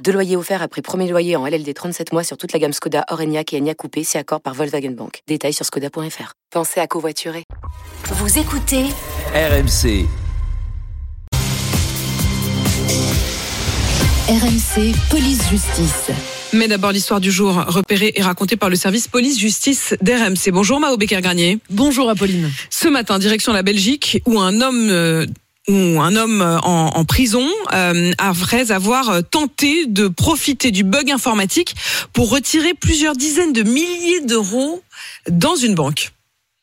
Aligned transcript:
Deux 0.00 0.12
loyers 0.12 0.36
offerts 0.36 0.62
après 0.62 0.82
premier 0.82 1.08
loyer 1.08 1.36
en 1.36 1.46
LLD 1.46 1.72
37 1.74 2.12
mois 2.12 2.24
sur 2.24 2.36
toute 2.36 2.52
la 2.52 2.58
gamme 2.58 2.72
Skoda, 2.72 3.04
Orenia 3.10 3.42
et 3.52 3.58
Enya 3.58 3.74
Coupé, 3.74 4.02
c'est 4.04 4.18
accord 4.18 4.40
par 4.40 4.54
Volkswagen 4.54 4.90
Bank. 4.90 5.20
Détails 5.28 5.52
sur 5.52 5.64
skoda.fr. 5.64 6.32
Pensez 6.50 6.80
à 6.80 6.86
covoiturer. 6.86 7.44
Vous 8.04 8.38
écoutez 8.38 8.86
RMC. 9.34 10.06
RMC 14.28 14.94
Police 15.10 15.48
Justice. 15.50 16.10
Mais 16.54 16.68
d'abord 16.68 16.92
l'histoire 16.92 17.20
du 17.20 17.30
jour 17.30 17.54
repérée 17.54 18.12
et 18.14 18.22
racontée 18.22 18.56
par 18.56 18.68
le 18.68 18.76
service 18.76 19.08
police-justice 19.08 19.94
d'RMC. 20.02 20.50
Bonjour 20.52 20.80
Mao 20.80 20.96
Becker-Garnier. 20.98 21.58
Bonjour 21.70 22.10
Apolline. 22.10 22.50
Ce 22.68 22.88
matin, 22.88 23.18
direction 23.18 23.52
la 23.52 23.62
Belgique, 23.62 24.22
où 24.26 24.38
un 24.38 24.60
homme 24.60 24.90
euh, 24.90 25.26
où 25.68 26.00
un 26.00 26.16
homme 26.16 26.42
en, 26.42 26.86
en 26.94 27.04
prison 27.04 27.48
euh, 27.72 28.12
après 28.18 28.72
avoir 28.72 29.22
tenté 29.30 29.86
de 29.86 30.08
profiter 30.08 30.70
du 30.70 30.84
bug 30.84 31.10
informatique 31.10 31.74
pour 32.12 32.30
retirer 32.30 32.74
plusieurs 32.74 33.14
dizaines 33.14 33.52
de 33.52 33.62
milliers 33.62 34.20
d'euros 34.20 34.82
dans 35.28 35.56
une 35.56 35.74
banque. 35.74 36.12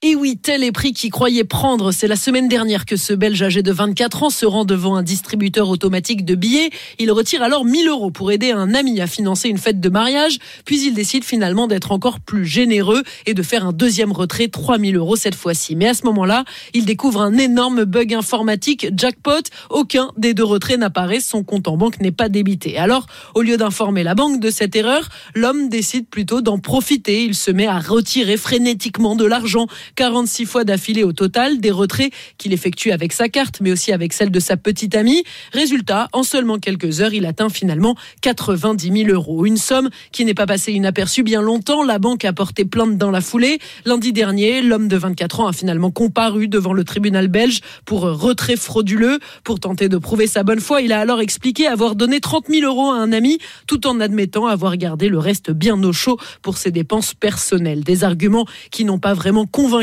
Et 0.01 0.15
oui, 0.15 0.37
tel 0.41 0.63
est 0.63 0.71
prix 0.71 0.93
qu'il 0.93 1.11
croyait 1.11 1.43
prendre. 1.43 1.91
C'est 1.91 2.07
la 2.07 2.15
semaine 2.15 2.47
dernière 2.47 2.85
que 2.85 2.95
ce 2.95 3.11
Belge 3.11 3.41
âgé 3.41 3.61
de 3.61 3.73
24 3.73 4.23
ans 4.23 4.29
se 4.29 4.45
rend 4.45 4.63
devant 4.63 4.95
un 4.95 5.03
distributeur 5.03 5.67
automatique 5.67 6.23
de 6.23 6.35
billets. 6.35 6.69
Il 6.99 7.11
retire 7.11 7.43
alors 7.43 7.65
1000 7.65 7.89
euros 7.89 8.09
pour 8.09 8.31
aider 8.31 8.51
un 8.51 8.73
ami 8.73 9.01
à 9.01 9.07
financer 9.07 9.49
une 9.49 9.57
fête 9.57 9.81
de 9.81 9.89
mariage. 9.89 10.37
Puis 10.63 10.85
il 10.85 10.93
décide 10.93 11.25
finalement 11.25 11.67
d'être 11.67 11.91
encore 11.91 12.21
plus 12.21 12.45
généreux 12.45 13.03
et 13.25 13.33
de 13.33 13.43
faire 13.43 13.65
un 13.65 13.73
deuxième 13.73 14.13
retrait, 14.13 14.47
3000 14.47 14.95
euros 14.95 15.17
cette 15.17 15.35
fois-ci. 15.35 15.75
Mais 15.75 15.89
à 15.89 15.93
ce 15.93 16.05
moment-là, 16.05 16.45
il 16.73 16.85
découvre 16.85 17.21
un 17.21 17.37
énorme 17.37 17.83
bug 17.83 18.13
informatique, 18.13 18.87
jackpot. 18.95 19.43
Aucun 19.69 20.13
des 20.15 20.33
deux 20.33 20.45
retraits 20.45 20.79
n'apparaît. 20.79 21.19
Son 21.19 21.43
compte 21.43 21.67
en 21.67 21.75
banque 21.75 21.99
n'est 21.99 22.13
pas 22.13 22.29
débité. 22.29 22.77
Alors, 22.77 23.05
au 23.35 23.41
lieu 23.41 23.57
d'informer 23.57 24.03
la 24.03 24.15
banque 24.15 24.39
de 24.39 24.49
cette 24.49 24.77
erreur, 24.77 25.09
l'homme 25.35 25.67
décide 25.67 26.07
plutôt 26.07 26.39
d'en 26.39 26.57
profiter. 26.57 27.25
Il 27.25 27.35
se 27.35 27.51
met 27.51 27.67
à 27.67 27.79
retirer 27.79 28.37
frénétiquement 28.37 29.17
de 29.17 29.25
l'argent 29.25 29.67
46 29.95 30.45
fois 30.45 30.63
d'affilée 30.63 31.03
au 31.03 31.13
total, 31.13 31.59
des 31.59 31.71
retraits 31.71 32.11
qu'il 32.37 32.53
effectue 32.53 32.91
avec 32.91 33.13
sa 33.13 33.29
carte, 33.29 33.59
mais 33.61 33.71
aussi 33.71 33.91
avec 33.91 34.13
celle 34.13 34.31
de 34.31 34.39
sa 34.39 34.57
petite 34.57 34.95
amie. 34.95 35.23
Résultat, 35.53 36.07
en 36.13 36.23
seulement 36.23 36.59
quelques 36.59 37.01
heures, 37.01 37.13
il 37.13 37.25
atteint 37.25 37.49
finalement 37.49 37.95
90 38.21 39.05
000 39.05 39.09
euros. 39.09 39.45
Une 39.45 39.57
somme 39.57 39.89
qui 40.11 40.25
n'est 40.25 40.33
pas 40.33 40.45
passée 40.45 40.71
inaperçue 40.71 41.23
bien 41.23 41.41
longtemps. 41.41 41.83
La 41.83 41.99
banque 41.99 42.25
a 42.25 42.33
porté 42.33 42.65
plainte 42.65 42.97
dans 42.97 43.11
la 43.11 43.21
foulée. 43.21 43.59
Lundi 43.85 44.13
dernier, 44.13 44.61
l'homme 44.61 44.87
de 44.87 44.97
24 44.97 45.39
ans 45.41 45.47
a 45.47 45.53
finalement 45.53 45.91
comparu 45.91 46.47
devant 46.47 46.73
le 46.73 46.83
tribunal 46.83 47.27
belge 47.27 47.61
pour 47.85 48.01
retrait 48.01 48.55
frauduleux. 48.55 49.19
Pour 49.43 49.59
tenter 49.59 49.89
de 49.89 49.97
prouver 49.97 50.27
sa 50.27 50.43
bonne 50.43 50.59
foi, 50.59 50.81
il 50.81 50.91
a 50.93 50.99
alors 50.99 51.21
expliqué 51.21 51.67
avoir 51.67 51.95
donné 51.95 52.19
30 52.19 52.45
000 52.47 52.65
euros 52.65 52.91
à 52.91 52.97
un 52.97 53.11
ami, 53.11 53.39
tout 53.67 53.87
en 53.87 53.99
admettant 53.99 54.47
avoir 54.47 54.77
gardé 54.77 55.09
le 55.09 55.19
reste 55.19 55.51
bien 55.51 55.81
au 55.83 55.93
chaud 55.93 56.17
pour 56.41 56.57
ses 56.57 56.71
dépenses 56.71 57.13
personnelles. 57.13 57.83
Des 57.83 58.03
arguments 58.03 58.45
qui 58.71 58.85
n'ont 58.85 58.99
pas 58.99 59.13
vraiment 59.13 59.45
convaincu 59.45 59.78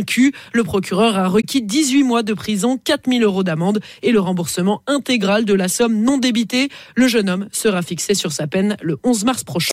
le 0.53 0.65
procureur 0.65 1.17
a 1.17 1.29
requis 1.29 1.63
18 1.63 2.03
mois 2.03 2.23
de 2.23 2.35
prison, 2.35 2.79
4000 2.83 3.23
euros 3.23 3.43
d'amende 3.43 3.81
et 4.03 4.13
le 4.13 4.21
remboursement 4.21 4.83
intégral 4.87 5.45
de 5.45 5.55
la 5.55 5.69
somme 5.69 6.03
non 6.03 6.19
débitée. 6.19 6.69
Le 6.95 7.09
jeune 7.09 7.29
homme 7.29 7.49
sera 7.53 7.83
fixé 7.83 8.15
sur 8.15 8.33
sa 8.33 8.47
peine 8.47 8.77
le 8.83 8.99
11 9.05 9.25
mars 9.25 9.45
prochain. 9.45 9.65